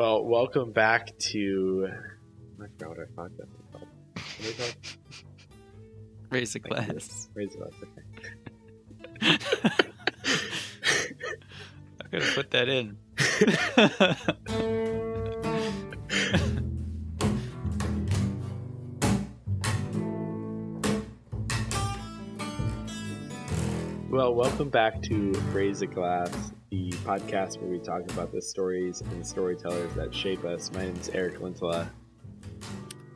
Well, 0.00 0.24
welcome 0.24 0.72
back 0.72 1.12
to. 1.18 1.90
Oh 1.90 2.64
I 2.64 2.68
forgot 2.68 2.88
what 2.88 2.98
our 3.00 3.08
podcast 3.18 3.42
is 3.42 3.48
called. 3.70 3.86
What 4.14 4.48
is 4.48 4.56
called? 4.56 4.74
Raise 6.30 6.54
a 6.54 6.58
glass. 6.58 7.28
Raise 7.34 7.52
the 7.52 7.58
glass. 7.58 7.74
Okay. 9.20 9.36
I'm 12.00 12.08
gonna 12.10 12.32
put 12.32 12.50
that 12.52 12.70
in. 12.70 12.96
Well, 24.10 24.34
welcome 24.34 24.70
back 24.70 25.02
to 25.02 25.32
Raise 25.52 25.82
a 25.82 25.86
Glass, 25.86 26.52
the 26.70 26.90
podcast 27.04 27.60
where 27.60 27.68
we 27.68 27.80
talk 27.80 28.02
about 28.12 28.30
the 28.30 28.40
stories 28.40 29.00
and 29.00 29.26
storytellers 29.26 29.92
that 29.94 30.14
shape 30.14 30.44
us. 30.44 30.70
My 30.72 30.84
name 30.84 30.94
is 30.96 31.08
Eric 31.08 31.40
Lintela, 31.40 31.88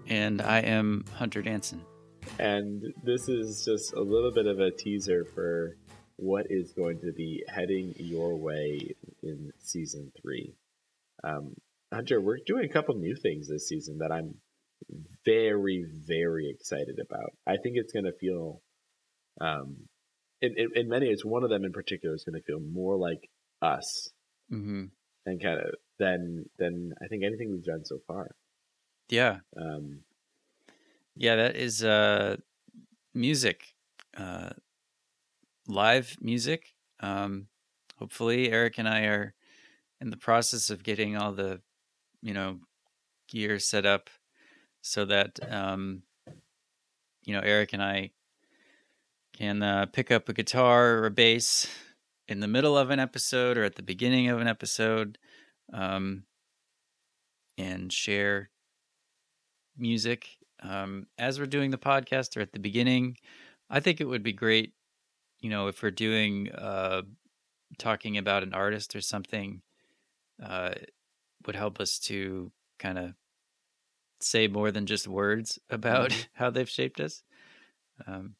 and 0.08 0.42
I 0.42 0.58
am 0.58 1.04
Hunter 1.14 1.40
Danson. 1.40 1.80
and 2.40 2.82
this 3.04 3.28
is 3.28 3.64
just 3.64 3.92
a 3.92 4.00
little 4.00 4.32
bit 4.32 4.46
of 4.46 4.58
a 4.58 4.72
teaser 4.72 5.24
for 5.24 5.76
what 6.16 6.46
is 6.50 6.72
going 6.72 6.98
to 7.00 7.12
be 7.12 7.44
heading 7.48 7.94
your 7.98 8.34
way 8.34 8.94
in 9.22 9.52
season 9.60 10.10
three. 10.20 10.54
Um, 11.22 11.54
Hunter, 11.92 12.20
we're 12.20 12.38
doing 12.44 12.64
a 12.64 12.72
couple 12.72 12.96
new 12.96 13.14
things 13.14 13.48
this 13.48 13.68
season 13.68 13.98
that 13.98 14.10
I'm 14.10 14.34
very, 15.24 15.84
very 16.06 16.50
excited 16.50 16.98
about. 16.98 17.32
I 17.46 17.56
think 17.62 17.76
it's 17.76 17.92
going 17.92 18.06
to 18.06 18.12
feel, 18.12 18.62
um, 19.40 19.76
in, 20.40 20.54
in, 20.56 20.70
in 20.74 20.88
many 20.88 21.08
ways, 21.08 21.24
one 21.24 21.44
of 21.44 21.50
them 21.50 21.64
in 21.64 21.72
particular 21.72 22.16
is 22.16 22.24
going 22.24 22.40
to 22.40 22.44
feel 22.44 22.58
more 22.60 22.96
like 22.96 23.30
us 23.64 24.10
hmm 24.48 24.84
and 25.26 25.42
kind 25.42 25.58
of 25.60 25.74
than 25.98 26.44
than 26.58 26.92
I 27.02 27.06
think 27.08 27.24
anything 27.24 27.50
we've 27.50 27.64
done 27.64 27.84
so 27.84 27.98
far. 28.06 28.30
Yeah, 29.08 29.40
Um, 29.60 30.00
yeah. 31.14 31.36
That 31.36 31.56
is 31.56 31.84
uh, 31.84 32.36
music, 33.14 33.74
uh, 34.16 34.50
live 35.68 36.16
music. 36.20 36.74
Um, 37.00 37.48
hopefully, 37.98 38.50
Eric 38.50 38.78
and 38.78 38.88
I 38.88 39.02
are 39.02 39.34
in 40.00 40.10
the 40.10 40.16
process 40.16 40.70
of 40.70 40.82
getting 40.82 41.16
all 41.16 41.32
the, 41.32 41.60
you 42.22 42.34
know, 42.34 42.60
gear 43.28 43.58
set 43.58 43.86
up 43.86 44.10
so 44.80 45.04
that 45.04 45.38
um, 45.50 46.02
you 47.24 47.34
know 47.34 47.40
Eric 47.40 47.72
and 47.72 47.82
I 47.82 48.10
can 49.32 49.62
uh, 49.62 49.86
pick 49.86 50.10
up 50.10 50.28
a 50.28 50.32
guitar 50.32 50.98
or 50.98 51.06
a 51.06 51.10
bass 51.10 51.66
in 52.28 52.40
the 52.40 52.48
middle 52.48 52.76
of 52.76 52.90
an 52.90 52.98
episode 52.98 53.58
or 53.58 53.64
at 53.64 53.76
the 53.76 53.82
beginning 53.82 54.28
of 54.28 54.40
an 54.40 54.48
episode, 54.48 55.18
um, 55.72 56.24
and 57.58 57.92
share 57.92 58.50
music 59.76 60.28
um, 60.62 61.06
as 61.18 61.38
we're 61.38 61.46
doing 61.46 61.70
the 61.70 61.78
podcast 61.78 62.36
or 62.36 62.40
at 62.40 62.52
the 62.52 62.58
beginning. 62.58 63.16
I 63.70 63.80
think 63.80 64.00
it 64.00 64.06
would 64.06 64.22
be 64.22 64.32
great, 64.32 64.72
you 65.40 65.50
know, 65.50 65.68
if 65.68 65.82
we're 65.82 65.90
doing 65.90 66.50
uh, 66.52 67.02
talking 67.78 68.18
about 68.18 68.42
an 68.42 68.54
artist 68.54 68.94
or 68.94 69.00
something, 69.00 69.62
uh, 70.42 70.74
would 71.46 71.56
help 71.56 71.80
us 71.80 71.98
to 71.98 72.50
kind 72.78 72.98
of 72.98 73.14
say 74.20 74.48
more 74.48 74.70
than 74.70 74.86
just 74.86 75.06
words 75.06 75.58
about 75.70 76.28
how 76.32 76.50
they've 76.50 76.68
shaped 76.68 77.00
us. 77.00 77.22
Um, 78.06 78.34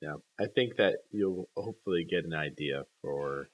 Yeah, 0.00 0.14
I 0.38 0.46
think 0.46 0.76
that 0.76 1.00
you'll 1.10 1.48
hopefully 1.56 2.06
get 2.08 2.24
an 2.24 2.34
idea 2.34 2.84
for 3.02 3.50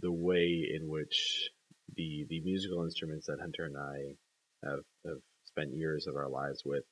the 0.00 0.12
way 0.12 0.68
in 0.74 0.88
which 0.88 1.50
the 1.94 2.26
the 2.28 2.40
musical 2.40 2.84
instruments 2.84 3.26
that 3.26 3.40
Hunter 3.40 3.64
and 3.64 3.76
I 3.76 4.68
have 4.68 4.84
have 5.06 5.18
spent 5.44 5.74
years 5.74 6.06
of 6.06 6.16
our 6.16 6.28
lives 6.28 6.62
with 6.64 6.84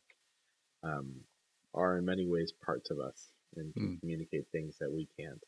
um, 0.82 1.22
are 1.74 1.98
in 1.98 2.04
many 2.04 2.26
ways 2.26 2.52
parts 2.64 2.90
of 2.90 2.98
us 3.00 3.28
and 3.56 3.74
Mm. 3.74 4.00
communicate 4.00 4.46
things 4.52 4.76
that 4.80 4.92
we 4.92 5.08
can't. 5.18 5.42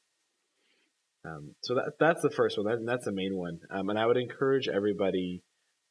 Um, 1.24 1.54
so 1.62 1.74
that 1.74 1.92
that's 1.98 2.22
the 2.22 2.30
first 2.30 2.56
one. 2.56 2.66
That, 2.66 2.84
that's 2.84 3.04
the 3.04 3.12
main 3.12 3.36
one. 3.36 3.60
Um, 3.70 3.90
and 3.90 3.98
I 3.98 4.06
would 4.06 4.16
encourage 4.16 4.68
everybody 4.68 5.42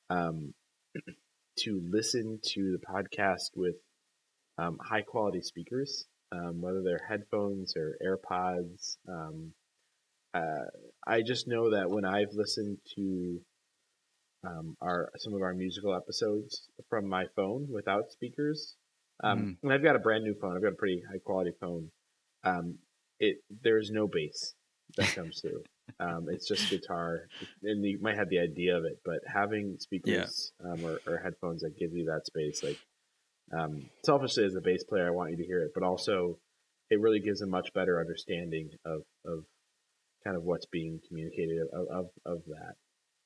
um, 0.10 0.54
to 1.60 1.82
listen 1.90 2.40
to 2.54 2.78
the 2.78 2.86
podcast 2.86 3.56
with 3.56 3.76
um, 4.58 4.78
high 4.82 5.02
quality 5.04 5.42
speakers 5.42 6.06
um, 6.32 6.62
whether 6.62 6.82
they're 6.82 7.06
headphones 7.08 7.76
or 7.76 7.98
AirPods. 8.06 8.98
Um, 9.08 9.54
uh, 10.34 10.66
I 11.06 11.22
just 11.22 11.48
know 11.48 11.72
that 11.72 11.90
when 11.90 12.06
I've 12.06 12.34
listened 12.34 12.78
to 12.96 13.40
um, 14.46 14.78
our 14.82 15.10
some 15.18 15.34
of 15.34 15.42
our 15.42 15.54
musical 15.54 15.96
episodes 15.96 16.70
from 16.90 17.08
my 17.08 17.26
phone 17.36 17.68
without 17.72 18.12
speakers, 18.12 18.76
um, 19.24 19.58
and 19.64 19.74
I've 19.74 19.84
got 19.84 19.96
a 19.96 20.00
brand 20.00 20.24
new 20.24 20.36
phone. 20.36 20.56
I've 20.56 20.62
got 20.62 20.74
a 20.74 20.78
pretty 20.78 21.02
high 21.10 21.20
quality 21.24 21.52
phone. 21.60 21.90
Um, 22.44 22.76
it 23.20 23.38
there's 23.64 23.90
no 23.90 24.08
bass 24.08 24.54
that 24.96 25.08
comes 25.16 25.42
through. 25.42 25.64
Um, 26.00 26.28
it's 26.30 26.48
just 26.48 26.70
guitar, 26.70 27.28
and 27.64 27.84
you 27.84 27.98
might 28.02 28.18
have 28.18 28.30
the 28.30 28.40
idea 28.40 28.78
of 28.78 28.86
it, 28.86 29.00
but 29.04 29.20
having 29.26 29.78
speakers 29.80 30.52
um, 30.64 30.86
or, 30.86 31.00
or 31.08 31.18
headphones 31.18 31.62
that 31.62 31.80
give 31.80 31.94
you 31.94 32.06
that 32.06 32.26
space, 32.26 32.62
like 32.64 32.78
um, 33.54 33.90
selfishly 34.06 34.46
as 34.46 34.56
a 34.56 34.62
bass 34.62 34.84
player, 34.84 35.08
I 35.08 35.12
want 35.12 35.32
you 35.32 35.38
to 35.38 35.46
hear 35.46 35.62
it, 35.64 35.72
but 35.74 35.84
also 35.84 36.40
it 36.90 37.00
really 37.00 37.20
gives 37.20 37.42
a 37.42 37.48
much 37.48 37.74
better 37.74 38.00
understanding 38.00 38.70
of, 38.86 39.02
of 39.26 39.44
kind 40.24 40.36
of 40.36 40.44
what's 40.44 40.66
being 40.66 41.00
communicated 41.08 41.60
of, 41.74 41.88
of, 41.88 42.06
of 42.26 42.42
that. 42.48 42.76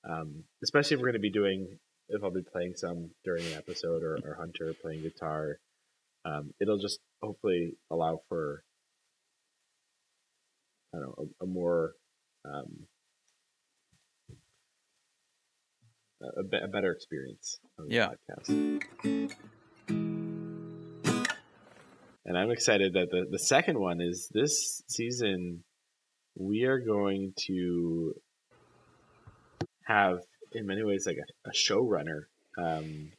Um, 0.09 0.43
especially 0.63 0.95
if 0.95 0.99
we're 0.99 1.07
going 1.07 1.13
to 1.13 1.19
be 1.19 1.29
doing, 1.31 1.77
if 2.09 2.23
I'll 2.23 2.31
be 2.31 2.41
playing 2.41 2.75
some 2.75 3.11
during 3.23 3.45
an 3.45 3.53
episode 3.53 4.03
or, 4.03 4.19
or 4.23 4.35
Hunter 4.39 4.73
playing 4.81 5.03
guitar, 5.03 5.59
um, 6.25 6.53
it'll 6.59 6.79
just 6.79 6.99
hopefully 7.21 7.75
allow 7.89 8.21
for, 8.29 8.63
I 10.93 10.97
don't 10.97 11.07
know, 11.07 11.27
a, 11.39 11.43
a 11.43 11.47
more, 11.47 11.93
um, 12.45 12.87
a, 16.21 16.57
a 16.63 16.67
better 16.67 16.91
experience 16.91 17.59
of 17.77 17.87
the 17.87 17.93
Yeah. 17.95 18.09
podcast. 18.29 18.81
And 22.25 22.37
I'm 22.37 22.51
excited 22.51 22.93
that 22.93 23.11
the, 23.11 23.25
the 23.29 23.39
second 23.39 23.79
one 23.79 23.99
is 23.99 24.29
this 24.33 24.83
season 24.87 25.63
we 26.35 26.63
are 26.63 26.79
going 26.79 27.33
to 27.47 28.13
have 29.83 30.19
in 30.53 30.65
many 30.65 30.83
ways 30.83 31.05
like 31.05 31.17
a, 31.17 31.49
a 31.49 31.51
showrunner 31.51 32.23
um, 32.57 33.11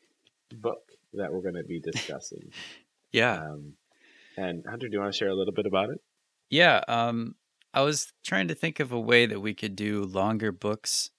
book 0.55 0.81
that 1.15 1.33
we're 1.33 1.43
going 1.43 1.57
to 1.57 1.65
be 1.65 1.81
discussing. 1.81 2.51
yeah. 3.13 3.35
Um, 3.35 3.75
and 4.37 4.65
Hunter, 4.67 4.89
do 4.89 4.95
you 4.95 5.01
want 5.01 5.13
to 5.13 5.19
share 5.19 5.29
a 5.29 5.35
little 5.35 5.53
bit 5.53 5.67
about 5.67 5.91
it? 5.91 6.01
Yeah, 6.49 6.81
um, 6.89 7.35
I 7.75 7.83
was 7.83 8.13
trying 8.25 8.49
to 8.49 8.55
think 8.55 8.81
of 8.81 8.93
a 8.93 9.01
way 9.01 9.27
that 9.27 9.41
we 9.41 9.55
could 9.55 9.77
do 9.77 10.05
longer 10.05 10.53
books 10.53 11.11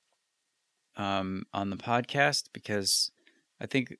um, 0.95 1.43
on 1.53 1.69
the 1.69 1.77
podcast 1.77 2.45
because 2.53 3.11
I 3.59 3.65
think 3.65 3.97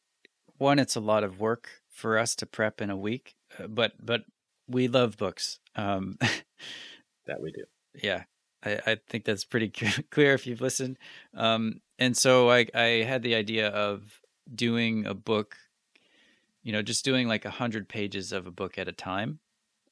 one, 0.58 0.80
it's 0.80 0.96
a 0.96 1.00
lot 1.02 1.24
of 1.24 1.40
work 1.40 1.70
for 1.90 2.18
us 2.18 2.36
to 2.38 2.46
prep 2.46 2.82
in 2.82 2.90
a 2.90 2.98
week, 2.98 3.36
uh, 3.60 3.68
but 3.68 3.94
but 4.04 4.24
we 4.68 4.88
love 4.88 5.18
books. 5.18 5.60
Um, 5.76 6.18
That 7.26 7.42
we 7.42 7.52
do. 7.52 7.64
yeah, 8.02 8.24
I, 8.66 8.80
I 8.86 8.98
think 9.10 9.24
that's 9.26 9.46
pretty 9.46 9.70
clear 10.12 10.34
if 10.34 10.46
you've 10.46 10.62
listened. 10.62 10.98
Um, 11.34 11.82
and 12.00 12.18
so 12.18 12.50
I 12.52 12.68
I 12.74 13.04
had 13.08 13.24
the 13.24 13.36
idea 13.36 13.70
of 13.70 14.22
doing 14.54 15.06
a 15.06 15.14
book, 15.14 15.56
you 16.64 16.72
know, 16.74 16.82
just 16.82 17.06
doing 17.06 17.28
like 17.28 17.46
a 17.46 17.50
hundred 17.50 17.88
pages 17.88 18.32
of 18.34 18.46
a 18.48 18.52
book 18.52 18.78
at 18.78 18.88
a 18.90 18.92
time 18.92 19.40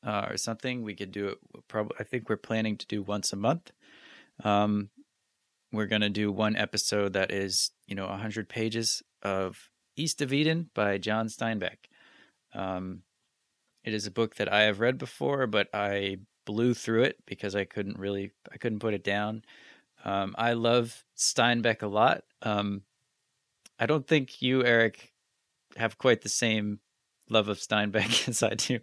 uh, 0.06 0.26
or 0.30 0.38
something. 0.38 0.84
We 0.84 0.96
could 0.96 1.12
do 1.12 1.28
it. 1.30 1.38
Probably, 1.68 1.96
I 2.00 2.04
think 2.04 2.30
we're 2.30 2.38
planning 2.38 2.78
to 2.78 2.88
do 2.88 3.02
once 3.02 3.32
a 3.32 3.38
month. 3.38 3.72
Um, 4.44 4.90
we're 5.72 5.88
gonna 5.88 6.10
do 6.10 6.32
one 6.34 6.58
episode 6.58 7.14
that 7.14 7.32
is, 7.32 7.72
you 7.88 7.96
know, 7.96 8.08
a 8.08 8.18
hundred 8.18 8.50
pages 8.50 9.02
of 9.22 9.71
East 10.02 10.22
of 10.22 10.34
Eden 10.34 10.70
by 10.74 10.98
John 10.98 11.28
Steinbeck. 11.28 11.78
Um, 12.54 13.04
it 13.84 13.94
is 13.94 14.08
a 14.08 14.12
book 14.12 14.36
that 14.36 14.52
I 14.52 14.62
have 14.64 14.80
read 14.80 14.98
before, 14.98 15.48
but 15.48 15.68
I 15.74 16.18
blew 16.46 16.74
through 16.74 17.04
it 17.04 17.18
because 17.26 17.56
I 17.56 17.66
couldn't 17.66 17.98
really, 18.00 18.32
I 18.52 18.58
couldn't 18.58 18.80
put 18.80 18.94
it 18.94 19.04
down. 19.04 19.44
Um, 20.04 20.34
I 20.38 20.54
love 20.54 21.04
Steinbeck 21.18 21.84
a 21.84 21.88
lot. 21.88 22.24
Um, 22.42 22.82
I 23.80 23.86
don't 23.86 24.08
think 24.08 24.42
you, 24.42 24.66
Eric, 24.66 25.14
have 25.78 25.98
quite 25.98 26.22
the 26.22 26.30
same 26.30 26.80
love 27.30 27.48
of 27.48 27.58
Steinbeck 27.60 28.28
as 28.28 28.42
I 28.44 28.56
do. 28.56 28.80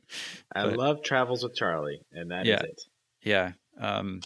I 0.54 0.64
But- 0.66 0.76
love 0.76 1.02
Travels 1.02 1.42
with 1.42 1.54
Charlie, 1.54 2.00
and 2.12 2.30
that 2.30 2.42
is 2.42 2.48
Yeah. 2.48 2.62
it. 2.62 2.82
Yeah. 3.22 3.52
Um, 3.78 4.20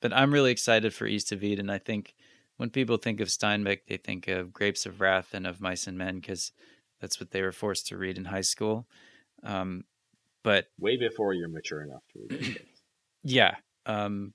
but 0.00 0.12
I'm 0.12 0.32
really 0.32 0.50
excited 0.52 0.92
for 0.92 1.06
East 1.06 1.32
of 1.32 1.42
Eden. 1.42 1.70
I 1.70 1.78
think 1.78 2.14
when 2.56 2.70
people 2.70 2.96
think 2.96 3.20
of 3.20 3.28
Steinbeck, 3.28 3.80
they 3.88 3.96
think 3.96 4.28
of 4.28 4.52
Grapes 4.52 4.86
of 4.86 5.00
Wrath 5.00 5.34
and 5.34 5.46
of 5.46 5.60
Mice 5.60 5.86
and 5.86 5.98
Men 5.98 6.20
because 6.20 6.52
that's 7.00 7.18
what 7.18 7.30
they 7.30 7.42
were 7.42 7.52
forced 7.52 7.88
to 7.88 7.96
read 7.96 8.16
in 8.16 8.24
high 8.24 8.40
school. 8.40 8.86
Um, 9.42 9.84
but 10.42 10.66
Way 10.78 10.96
before 10.96 11.32
you're 11.32 11.48
mature 11.48 11.82
enough 11.82 12.02
to 12.12 12.18
read 12.20 12.40
things. 12.40 12.58
yeah. 13.24 13.56
Um, 13.86 14.34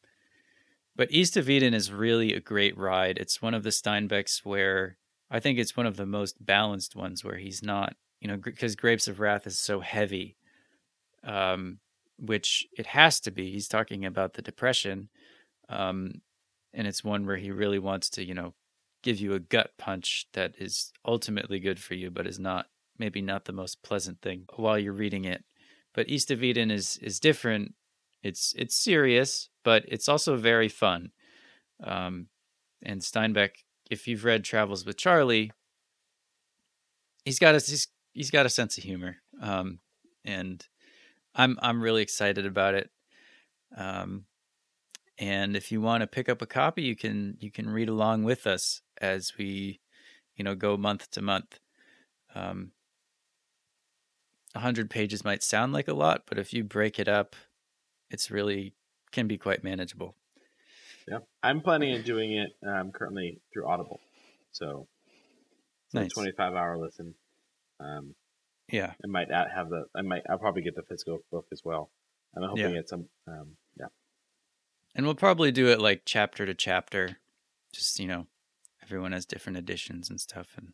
but 0.95 1.11
East 1.11 1.37
of 1.37 1.49
Eden 1.49 1.73
is 1.73 1.93
really 1.93 2.33
a 2.33 2.41
great 2.41 2.77
ride. 2.77 3.17
It's 3.17 3.41
one 3.41 3.53
of 3.53 3.63
the 3.63 3.69
Steinbecks 3.69 4.43
where 4.43 4.97
I 5.31 5.39
think 5.39 5.57
it's 5.59 5.77
one 5.77 5.85
of 5.85 5.95
the 5.95 6.05
most 6.05 6.43
balanced 6.43 6.95
ones 6.95 7.23
where 7.23 7.37
he's 7.37 7.63
not, 7.63 7.95
you 8.19 8.27
know, 8.27 8.35
because 8.35 8.75
Grapes 8.75 9.07
of 9.07 9.19
Wrath 9.19 9.47
is 9.47 9.57
so 9.57 9.79
heavy, 9.79 10.35
um, 11.23 11.79
which 12.17 12.67
it 12.77 12.87
has 12.87 13.19
to 13.21 13.31
be. 13.31 13.51
He's 13.51 13.67
talking 13.67 14.05
about 14.05 14.33
the 14.33 14.41
depression, 14.41 15.09
um, 15.69 16.21
and 16.73 16.87
it's 16.87 17.03
one 17.03 17.25
where 17.25 17.37
he 17.37 17.51
really 17.51 17.79
wants 17.79 18.09
to, 18.11 18.25
you 18.25 18.33
know, 18.33 18.53
give 19.01 19.19
you 19.19 19.33
a 19.33 19.39
gut 19.39 19.71
punch 19.77 20.27
that 20.33 20.53
is 20.57 20.91
ultimately 21.05 21.59
good 21.59 21.79
for 21.79 21.93
you, 21.93 22.11
but 22.11 22.27
is 22.27 22.39
not 22.39 22.67
maybe 22.97 23.21
not 23.21 23.45
the 23.45 23.53
most 23.53 23.81
pleasant 23.81 24.21
thing 24.21 24.45
while 24.55 24.77
you're 24.77 24.93
reading 24.93 25.25
it. 25.25 25.43
But 25.93 26.09
East 26.09 26.31
of 26.31 26.43
Eden 26.43 26.69
is 26.69 26.97
is 26.97 27.19
different. 27.19 27.73
It's 28.21 28.53
it's 28.57 28.75
serious, 28.75 29.49
but 29.63 29.85
it's 29.87 30.09
also 30.09 30.35
very 30.35 30.67
fun. 30.67 31.11
Um, 31.83 32.27
and 32.83 33.01
Steinbeck, 33.01 33.51
if 33.89 34.07
you've 34.07 34.25
read 34.25 34.43
Travels 34.43 34.85
with 34.85 34.97
Charlie, 34.97 35.51
he's 37.25 37.39
got 37.39 37.55
a 37.55 37.59
he's, 37.59 37.87
he's 38.13 38.31
got 38.31 38.45
a 38.45 38.49
sense 38.49 38.77
of 38.77 38.83
humor, 38.83 39.17
um, 39.41 39.79
and 40.25 40.65
I'm 41.33 41.57
I'm 41.61 41.81
really 41.81 42.01
excited 42.01 42.45
about 42.45 42.75
it. 42.75 42.89
Um, 43.75 44.25
and 45.19 45.57
if 45.57 45.69
you 45.69 45.81
want 45.81 46.01
to 46.01 46.07
pick 46.07 46.29
up 46.29 46.41
a 46.41 46.45
copy, 46.45 46.81
you 46.81 46.95
can 46.95 47.37
you 47.41 47.51
can 47.51 47.69
read 47.69 47.89
along 47.89 48.23
with 48.23 48.47
us 48.47 48.81
as 49.01 49.33
we, 49.37 49.81
you 50.37 50.45
know, 50.45 50.55
go 50.55 50.77
month 50.77 51.11
to 51.11 51.21
month. 51.21 51.59
Um, 52.33 52.71
100 54.53 54.89
pages 54.89 55.25
might 55.25 55.43
sound 55.43 55.73
like 55.73 55.89
a 55.89 55.93
lot, 55.93 56.23
but 56.25 56.39
if 56.39 56.53
you 56.53 56.63
break 56.63 56.99
it 56.99 57.07
up, 57.07 57.35
it's 58.09 58.31
really 58.31 58.73
can 59.11 59.27
be 59.27 59.37
quite 59.37 59.63
manageable. 59.63 60.15
Yeah, 61.05 61.19
I'm 61.43 61.61
planning 61.61 61.93
on 61.93 62.01
doing 62.03 62.31
it 62.31 62.51
um, 62.65 62.91
currently 62.91 63.41
through 63.51 63.67
Audible, 63.67 63.99
so 64.53 64.87
nice. 65.93 66.13
25 66.13 66.53
hour 66.53 66.77
listen. 66.77 67.13
Um, 67.81 68.15
yeah, 68.71 68.93
I 69.03 69.07
might 69.07 69.29
have 69.29 69.69
the. 69.69 69.83
I 69.93 70.01
might. 70.01 70.23
I'll 70.29 70.37
probably 70.37 70.61
get 70.61 70.75
the 70.77 70.83
physical 70.83 71.19
book 71.29 71.47
as 71.51 71.61
well. 71.65 71.89
I'm 72.37 72.43
hoping 72.43 72.73
yeah. 72.73 72.79
it's 72.79 72.91
some. 72.91 73.07
Um, 73.27 73.57
and 74.99 75.05
we'll 75.05 75.15
probably 75.15 75.49
do 75.49 75.69
it 75.69 75.79
like 75.79 76.01
chapter 76.03 76.45
to 76.45 76.53
chapter. 76.53 77.19
Just 77.71 78.01
you 78.01 78.07
know, 78.07 78.27
everyone 78.83 79.13
has 79.13 79.25
different 79.25 79.57
editions 79.57 80.09
and 80.09 80.19
stuff, 80.19 80.49
and 80.57 80.73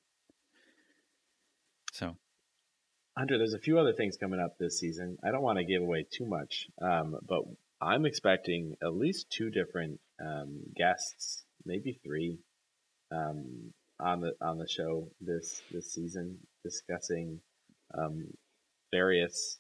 so 1.92 2.18
Hunter, 3.16 3.38
there's 3.38 3.54
a 3.54 3.60
few 3.60 3.78
other 3.78 3.94
things 3.94 4.18
coming 4.18 4.40
up 4.40 4.58
this 4.58 4.80
season. 4.80 5.20
I 5.24 5.30
don't 5.30 5.44
want 5.44 5.60
to 5.60 5.64
give 5.64 5.84
away 5.84 6.08
too 6.12 6.26
much, 6.26 6.66
um, 6.82 7.16
but 7.30 7.44
I'm 7.80 8.08
expecting 8.08 8.76
at 8.82 8.96
least 8.96 9.30
two 9.30 9.52
different 9.52 10.00
um, 10.20 10.62
guests, 10.76 11.44
maybe 11.64 12.00
three, 12.04 12.40
um, 13.12 13.74
on 14.00 14.22
the 14.22 14.32
on 14.42 14.58
the 14.58 14.68
show 14.68 15.08
this 15.22 15.62
this 15.72 15.94
season, 15.94 16.40
discussing 16.64 17.42
um, 17.96 18.26
various 18.92 19.60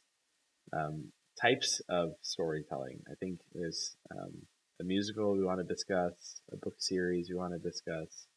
um, 0.73 1.11
types 1.39 1.83
of 1.87 2.13
storytelling. 2.23 3.01
I 3.07 3.13
think 3.19 3.41
there's 3.53 3.95
um, 4.11 4.41
a 4.79 4.83
musical 4.83 5.33
we 5.33 5.43
want 5.43 5.59
to 5.59 5.63
discuss, 5.63 6.41
a 6.51 6.57
book 6.57 6.75
series 6.77 7.29
we 7.29 7.35
want 7.35 7.53
to 7.53 7.59
discuss, 7.59 8.27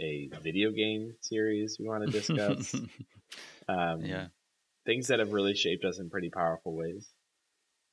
a 0.00 0.30
video 0.42 0.70
game 0.70 1.14
series 1.20 1.76
we 1.78 1.86
want 1.88 2.04
to 2.04 2.10
discuss. 2.10 2.74
Um, 3.68 4.04
yeah. 4.04 4.26
Things 4.84 5.06
that 5.08 5.20
have 5.20 5.32
really 5.32 5.54
shaped 5.54 5.84
us 5.84 5.98
in 5.98 6.10
pretty 6.10 6.30
powerful 6.30 6.74
ways. 6.74 7.08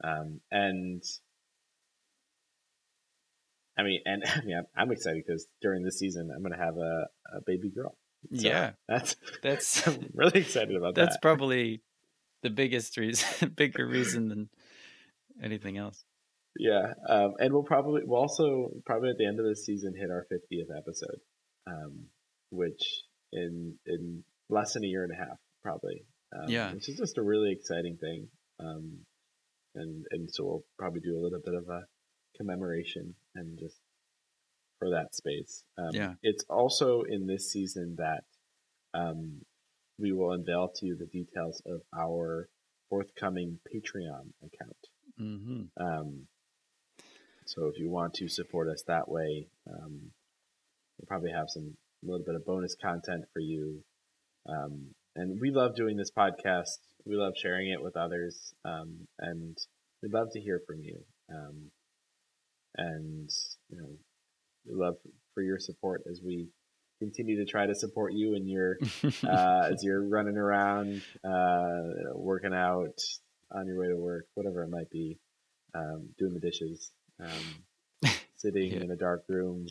Um, 0.03 0.41
and 0.51 1.03
I 3.77 3.83
mean, 3.83 4.01
and 4.05 4.23
I 4.35 4.41
mean, 4.41 4.61
I'm 4.75 4.91
excited 4.91 5.23
because 5.25 5.47
during 5.61 5.83
this 5.83 5.99
season, 5.99 6.31
I'm 6.35 6.41
going 6.41 6.53
to 6.53 6.63
have 6.63 6.77
a, 6.77 7.07
a 7.37 7.41
baby 7.45 7.69
girl. 7.69 7.95
So 8.33 8.47
yeah, 8.49 8.71
that's 8.87 9.15
that's 9.41 9.87
I'm 9.87 10.09
really 10.13 10.41
excited 10.41 10.75
about 10.75 10.95
that's 10.95 10.95
that. 10.95 11.11
That's 11.11 11.17
probably 11.21 11.81
the 12.43 12.49
biggest 12.49 12.97
reason, 12.97 13.49
bigger 13.55 13.87
reason 13.87 14.27
than 14.27 14.49
anything 15.41 15.77
else. 15.77 16.03
Yeah, 16.59 16.93
um, 17.07 17.35
and 17.39 17.53
we'll 17.53 17.63
probably 17.63 18.01
we'll 18.05 18.19
also 18.19 18.71
probably 18.85 19.09
at 19.09 19.17
the 19.17 19.25
end 19.25 19.39
of 19.39 19.45
the 19.45 19.55
season 19.55 19.93
hit 19.95 20.11
our 20.11 20.27
50th 20.31 20.77
episode, 20.77 21.21
um, 21.65 22.07
which 22.51 22.83
in 23.31 23.75
in 23.85 24.23
less 24.49 24.73
than 24.73 24.83
a 24.83 24.87
year 24.87 25.05
and 25.05 25.13
a 25.13 25.15
half 25.15 25.37
probably. 25.63 26.03
Um, 26.35 26.49
yeah, 26.49 26.73
which 26.73 26.89
is 26.89 26.97
just 26.97 27.17
a 27.17 27.23
really 27.23 27.53
exciting 27.53 27.97
thing. 27.97 28.27
Um, 28.59 28.99
and 29.73 30.05
and 30.11 30.29
so 30.29 30.43
we'll 30.43 30.63
probably 30.77 30.99
do 30.99 31.17
a 31.17 31.21
little 31.23 31.39
bit 31.43 31.55
of 31.55 31.69
a 31.69 31.83
commemoration 32.35 33.15
and 33.35 33.57
just 33.57 33.77
for 34.79 34.89
that 34.89 35.15
space. 35.15 35.63
Um, 35.77 35.91
yeah, 35.93 36.13
it's 36.21 36.43
also 36.49 37.03
in 37.03 37.25
this 37.25 37.49
season 37.49 37.95
that 37.99 38.25
um, 38.93 39.41
we 39.97 40.11
will 40.11 40.33
unveil 40.33 40.73
to 40.75 40.85
you 40.85 40.97
the 40.97 41.05
details 41.05 41.61
of 41.65 41.81
our 41.97 42.49
forthcoming 42.89 43.59
Patreon 43.73 44.33
account. 44.43 44.77
Mm-hmm. 45.19 45.81
Um, 45.81 46.27
so 47.49 47.65
if 47.65 47.79
you 47.79 47.89
want 47.89 48.13
to 48.15 48.27
support 48.27 48.69
us 48.69 48.83
that 48.85 49.09
way, 49.09 49.47
um, 49.67 50.11
we'll 50.97 51.07
probably 51.07 51.31
have 51.31 51.47
some 51.49 51.75
a 52.03 52.05
little 52.05 52.23
bit 52.23 52.35
of 52.35 52.45
bonus 52.45 52.75
content 52.79 53.23
for 53.33 53.39
you. 53.39 53.83
Um, 54.47 54.93
and 55.15 55.41
we 55.41 55.49
love 55.49 55.75
doing 55.75 55.97
this 55.97 56.11
podcast. 56.15 56.77
We 57.05 57.15
love 57.15 57.33
sharing 57.35 57.71
it 57.71 57.81
with 57.81 57.97
others, 57.97 58.53
um, 58.65 59.07
and 59.17 59.57
we'd 60.03 60.13
love 60.13 60.27
to 60.33 60.39
hear 60.39 60.61
from 60.67 60.81
you. 60.83 60.99
Um, 61.33 61.71
and 62.77 63.29
you 63.69 63.77
know, 63.77 63.89
we 64.67 64.75
love 64.75 64.97
for 65.33 65.41
your 65.41 65.57
support 65.57 66.03
as 66.07 66.21
we 66.23 66.49
continue 66.99 67.43
to 67.43 67.51
try 67.51 67.65
to 67.65 67.73
support 67.73 68.13
you 68.13 68.35
and 68.35 68.47
your 68.47 68.77
uh, 69.27 69.69
as 69.71 69.83
you're 69.83 70.07
running 70.07 70.37
around, 70.37 71.01
uh, 71.23 72.13
working 72.13 72.53
out 72.53 72.99
on 73.51 73.65
your 73.65 73.79
way 73.79 73.87
to 73.87 73.97
work, 73.97 74.25
whatever 74.35 74.61
it 74.61 74.69
might 74.69 74.91
be, 74.91 75.17
um, 75.73 76.09
doing 76.19 76.35
the 76.35 76.39
dishes, 76.39 76.91
um, 77.19 78.09
sitting 78.35 78.71
yeah. 78.71 78.81
in 78.81 78.91
a 78.91 78.95
dark 78.95 79.23
room, 79.27 79.67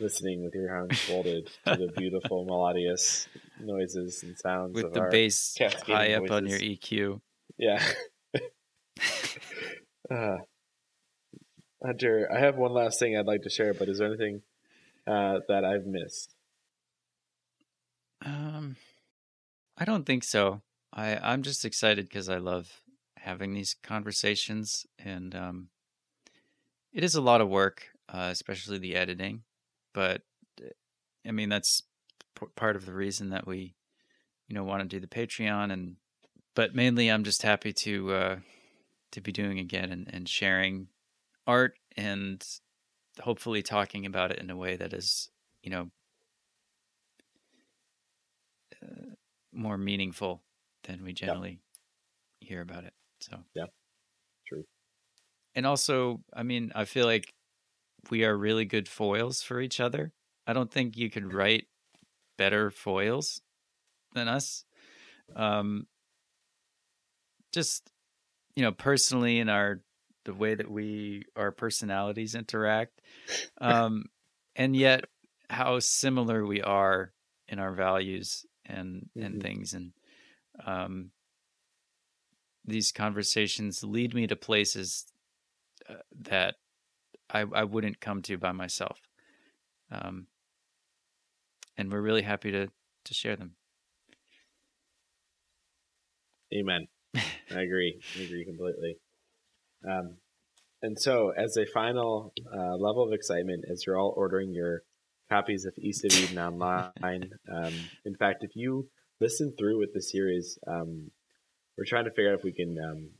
listening 0.00 0.44
with 0.44 0.54
your 0.54 0.74
hands 0.74 0.98
folded 1.00 1.50
to 1.66 1.76
the 1.76 1.92
beautiful 1.96 2.44
melodious 2.44 3.28
noises 3.60 4.22
and 4.22 4.36
sounds 4.38 4.74
with 4.74 4.92
the 4.92 5.08
bass 5.10 5.56
high 5.86 6.14
up 6.14 6.30
on 6.30 6.46
your 6.46 6.58
EQ. 6.58 7.20
Yeah. 7.58 7.82
uh, 10.10 10.36
Hunter, 11.84 12.28
I 12.34 12.38
have 12.38 12.56
one 12.56 12.72
last 12.72 12.98
thing 12.98 13.16
I'd 13.16 13.26
like 13.26 13.42
to 13.42 13.50
share, 13.50 13.74
but 13.74 13.88
is 13.88 13.98
there 13.98 14.08
anything 14.08 14.42
uh, 15.06 15.40
that 15.48 15.64
I've 15.64 15.86
missed? 15.86 16.34
Um, 18.24 18.76
I 19.76 19.84
don't 19.84 20.04
think 20.04 20.24
so. 20.24 20.62
I 20.92 21.18
I'm 21.22 21.42
just 21.42 21.64
excited 21.64 22.08
because 22.08 22.28
I 22.28 22.38
love 22.38 22.80
having 23.18 23.52
these 23.52 23.76
conversations, 23.82 24.86
and 24.98 25.34
um, 25.34 25.68
it 26.94 27.04
is 27.04 27.14
a 27.14 27.20
lot 27.20 27.40
of 27.40 27.48
work, 27.48 27.88
uh, 28.08 28.28
especially 28.30 28.78
the 28.78 28.94
editing 28.94 29.42
but 29.94 30.20
eh, 30.62 30.68
I 31.26 31.30
mean 31.30 31.48
that's 31.48 31.82
p- 32.38 32.46
part 32.54 32.76
of 32.76 32.84
the 32.84 32.92
reason 32.92 33.30
that 33.30 33.46
we 33.46 33.74
you 34.48 34.54
know 34.54 34.64
want 34.64 34.82
to 34.82 34.88
do 34.88 35.00
the 35.00 35.06
Patreon 35.06 35.72
and 35.72 35.96
but 36.54 36.74
mainly 36.74 37.08
I'm 37.08 37.24
just 37.24 37.42
happy 37.42 37.72
to 37.72 38.12
uh 38.12 38.36
to 39.12 39.20
be 39.22 39.32
doing 39.32 39.58
again 39.58 39.90
and, 39.90 40.12
and 40.12 40.28
sharing 40.28 40.88
art 41.46 41.74
and 41.96 42.44
hopefully 43.22 43.62
talking 43.62 44.04
about 44.04 44.32
it 44.32 44.40
in 44.40 44.50
a 44.50 44.56
way 44.56 44.76
that 44.76 44.92
is 44.92 45.30
you 45.62 45.70
know 45.70 45.90
uh, 48.82 49.14
more 49.52 49.78
meaningful 49.78 50.42
than 50.82 51.02
we 51.02 51.12
generally 51.12 51.60
yeah. 52.40 52.48
hear 52.48 52.60
about 52.60 52.84
it 52.84 52.92
so 53.20 53.38
yeah 53.54 53.66
and 55.54 55.66
also 55.66 56.20
i 56.32 56.42
mean 56.42 56.72
i 56.74 56.84
feel 56.84 57.06
like 57.06 57.34
we 58.10 58.24
are 58.24 58.36
really 58.36 58.64
good 58.64 58.88
foils 58.88 59.42
for 59.42 59.60
each 59.60 59.80
other. 59.80 60.12
I 60.46 60.52
don't 60.52 60.70
think 60.70 60.96
you 60.96 61.10
could 61.10 61.32
write 61.32 61.66
better 62.36 62.70
foils 62.70 63.40
than 64.14 64.28
us. 64.28 64.64
Um, 65.34 65.86
just 67.52 67.90
you 68.54 68.62
know, 68.62 68.72
personally, 68.72 69.38
in 69.38 69.48
our 69.48 69.80
the 70.24 70.34
way 70.34 70.54
that 70.54 70.70
we 70.70 71.24
our 71.36 71.50
personalities 71.50 72.34
interact, 72.34 73.00
um, 73.60 74.06
and 74.56 74.76
yet 74.76 75.04
how 75.50 75.78
similar 75.78 76.44
we 76.46 76.62
are 76.62 77.12
in 77.48 77.58
our 77.58 77.72
values 77.72 78.44
and 78.66 79.08
mm-hmm. 79.16 79.26
and 79.26 79.42
things, 79.42 79.74
and 79.74 79.92
um, 80.64 81.10
these 82.64 82.92
conversations 82.92 83.82
lead 83.82 84.14
me 84.14 84.26
to 84.26 84.36
places 84.36 85.06
uh, 85.88 85.94
that 86.22 86.56
I, 87.30 87.44
I 87.54 87.64
wouldn't 87.64 88.00
come 88.00 88.22
to 88.22 88.38
by 88.38 88.52
myself. 88.52 88.98
Um, 89.90 90.26
and 91.76 91.92
we're 91.92 92.00
really 92.00 92.22
happy 92.22 92.50
to 92.52 92.68
to 93.04 93.14
share 93.14 93.36
them. 93.36 93.56
Amen. 96.54 96.86
I 97.14 97.60
agree. 97.60 98.00
I 98.18 98.22
agree 98.22 98.44
completely. 98.44 98.96
Um, 99.86 100.16
and 100.80 100.98
so, 100.98 101.30
as 101.30 101.56
a 101.56 101.66
final 101.66 102.32
uh, 102.52 102.76
level 102.76 103.02
of 103.02 103.12
excitement, 103.12 103.64
as 103.70 103.84
you're 103.86 103.98
all 103.98 104.14
ordering 104.16 104.54
your 104.54 104.82
copies 105.30 105.64
of 105.64 105.74
East 105.78 106.04
of 106.04 106.12
Eden 106.12 106.38
online. 106.38 107.32
Um, 107.54 107.74
in 108.04 108.14
fact, 108.16 108.42
if 108.42 108.50
you 108.54 108.88
listen 109.20 109.54
through 109.58 109.78
with 109.78 109.92
the 109.92 110.02
series, 110.02 110.58
um, 110.66 111.10
we're 111.76 111.84
trying 111.84 112.04
to 112.04 112.10
figure 112.10 112.32
out 112.32 112.38
if 112.38 112.44
we 112.44 112.52
can 112.52 112.76
um, 112.82 113.10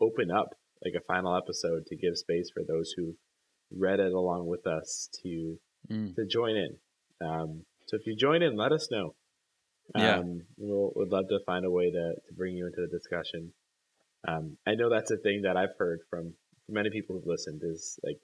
open 0.00 0.30
up 0.30 0.54
like 0.84 0.94
a 0.96 1.04
final 1.04 1.36
episode 1.36 1.86
to 1.86 1.96
give 1.96 2.16
space 2.16 2.50
for 2.52 2.62
those 2.66 2.92
who 2.96 3.14
read 3.70 4.00
it 4.00 4.12
along 4.12 4.46
with 4.46 4.66
us 4.66 5.08
to 5.22 5.58
Mm. 5.88 6.14
to 6.14 6.26
join 6.26 6.56
in. 6.56 6.76
Um, 7.26 7.64
so 7.86 7.96
if 7.96 8.06
you 8.06 8.14
join 8.14 8.42
in, 8.42 8.54
let 8.54 8.70
us 8.70 8.90
know. 8.90 9.14
Yeah. 9.96 10.18
Um, 10.18 10.42
we'll 10.58 10.92
would 10.94 11.08
love 11.08 11.28
to 11.28 11.38
find 11.46 11.64
a 11.64 11.70
way 11.70 11.90
to, 11.90 12.14
to 12.26 12.34
bring 12.36 12.54
you 12.54 12.66
into 12.66 12.82
the 12.82 12.86
discussion. 12.86 13.54
Um, 14.28 14.58
I 14.66 14.74
know 14.74 14.90
that's 14.90 15.10
a 15.10 15.16
thing 15.16 15.42
that 15.42 15.56
I've 15.56 15.74
heard 15.78 16.00
from 16.10 16.34
many 16.68 16.90
people 16.90 17.16
who've 17.16 17.26
listened 17.26 17.62
is 17.64 17.98
like 18.04 18.20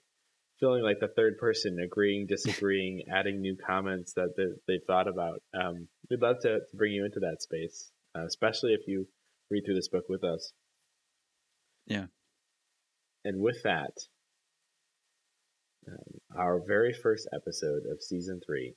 feeling 0.59 0.83
like 0.83 0.99
the 0.99 1.07
third 1.07 1.39
person, 1.39 1.79
agreeing, 1.79 2.27
disagreeing, 2.29 3.03
adding 3.11 3.41
new 3.41 3.57
comments 3.57 4.13
that 4.13 4.35
they, 4.37 4.45
they've 4.67 4.85
thought 4.85 5.07
about. 5.07 5.41
Um, 5.59 5.87
we'd 6.11 6.21
love 6.21 6.37
to, 6.43 6.59
to 6.59 6.75
bring 6.75 6.93
you 6.93 7.05
into 7.05 7.19
that 7.21 7.41
space, 7.41 7.91
uh, 8.15 8.25
especially 8.25 8.73
if 8.75 8.87
you 8.87 9.07
read 9.49 9.65
through 9.65 9.75
this 9.75 9.87
book 9.89 10.05
with 10.07 10.23
us. 10.23 10.53
Yeah. 11.87 12.05
And 13.27 13.41
with 13.41 13.61
that, 13.63 13.91
um, 15.85 16.21
our 16.33 16.61
very 16.65 16.93
first 16.93 17.27
episode 17.35 17.81
of 17.91 18.01
season 18.01 18.39
three 18.45 18.75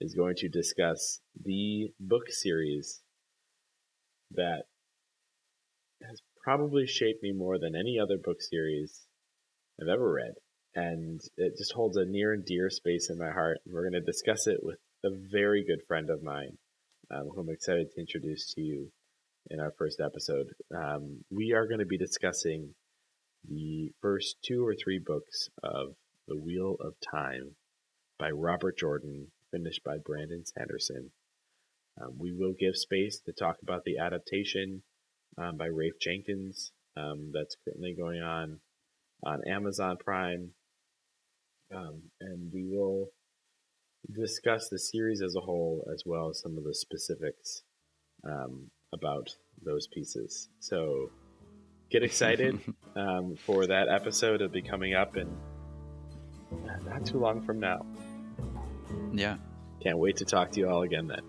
is 0.00 0.14
going 0.14 0.36
to 0.36 0.48
discuss 0.48 1.18
the 1.44 1.88
book 1.98 2.28
series 2.28 3.02
that 4.30 4.66
has 6.00 6.20
probably 6.44 6.86
shaped 6.86 7.20
me 7.20 7.32
more 7.32 7.58
than 7.58 7.74
any 7.74 7.98
other 8.00 8.18
book 8.22 8.40
series 8.40 9.00
I've 9.82 9.88
ever 9.88 10.12
read. 10.12 10.34
And 10.76 11.20
it 11.36 11.58
just 11.58 11.72
holds 11.72 11.96
a 11.96 12.04
near 12.04 12.32
and 12.32 12.44
dear 12.44 12.70
space 12.70 13.10
in 13.10 13.18
my 13.18 13.32
heart. 13.32 13.58
We're 13.66 13.90
going 13.90 14.00
to 14.00 14.12
discuss 14.12 14.46
it 14.46 14.60
with 14.62 14.78
a 15.04 15.10
very 15.10 15.64
good 15.64 15.80
friend 15.88 16.08
of 16.08 16.22
mine, 16.22 16.56
um, 17.10 17.30
who 17.34 17.40
I'm 17.40 17.50
excited 17.50 17.90
to 17.90 18.00
introduce 18.00 18.54
to 18.54 18.60
you 18.60 18.92
in 19.50 19.58
our 19.58 19.72
first 19.76 20.00
episode. 20.00 20.46
Um, 20.72 21.24
we 21.32 21.52
are 21.52 21.66
going 21.66 21.80
to 21.80 21.84
be 21.84 21.98
discussing 21.98 22.76
the 23.46 23.90
first 24.00 24.36
two 24.42 24.66
or 24.66 24.74
three 24.74 24.98
books 24.98 25.48
of 25.62 25.94
The 26.26 26.36
Wheel 26.36 26.76
of 26.80 26.94
Time 27.00 27.56
by 28.18 28.30
Robert 28.30 28.78
Jordan, 28.78 29.28
finished 29.50 29.82
by 29.84 29.96
Brandon 30.04 30.44
Sanderson. 30.44 31.10
Um, 32.00 32.14
we 32.18 32.32
will 32.32 32.54
give 32.58 32.76
space 32.76 33.20
to 33.26 33.32
talk 33.32 33.56
about 33.62 33.84
the 33.84 33.98
adaptation 33.98 34.82
um, 35.36 35.56
by 35.56 35.66
Rafe 35.66 35.98
Judkins 36.00 36.72
um, 36.96 37.30
that's 37.32 37.56
currently 37.64 37.94
going 37.94 38.22
on 38.22 38.60
on 39.24 39.40
Amazon 39.48 39.96
Prime. 40.02 40.50
Um, 41.74 42.02
and 42.20 42.50
we 42.52 42.64
will 42.64 43.08
discuss 44.12 44.68
the 44.68 44.78
series 44.78 45.22
as 45.22 45.34
a 45.36 45.40
whole 45.40 45.88
as 45.92 46.02
well 46.06 46.30
as 46.30 46.40
some 46.40 46.56
of 46.56 46.64
the 46.64 46.74
specifics 46.74 47.62
um, 48.24 48.70
about 48.92 49.28
those 49.64 49.86
pieces. 49.86 50.48
So 50.60 51.10
get 51.90 52.02
excited 52.02 52.58
um, 52.96 53.36
for 53.36 53.66
that 53.66 53.88
episode. 53.88 54.36
It'll 54.36 54.48
be 54.48 54.62
coming 54.62 54.94
up 54.94 55.16
in 55.16 55.28
not 56.86 57.04
too 57.04 57.18
long 57.18 57.42
from 57.42 57.60
now. 57.60 57.84
Yeah. 59.12 59.36
Can't 59.80 59.98
wait 59.98 60.16
to 60.18 60.24
talk 60.24 60.50
to 60.52 60.60
you 60.60 60.68
all 60.68 60.82
again 60.82 61.06
then. 61.06 61.20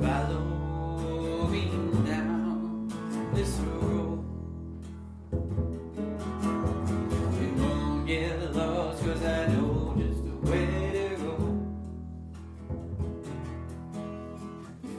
Follow 0.00 1.48
me 1.48 1.64
down 2.06 2.88
this 3.34 3.50
road. 3.58 4.24
You 7.40 7.54
won't 7.56 8.06
get 8.06 8.54
lost 8.54 9.02
'cause 9.02 9.24
I 9.24 9.46
know 9.48 9.94
just 9.98 10.24
the 10.24 10.50
way 10.50 10.66
to 10.92 11.16
go. 11.22 11.58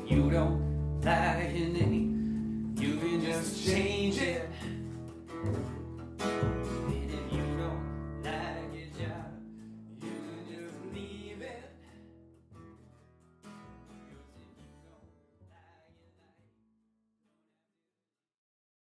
You 0.07 0.29
don't 0.31 0.66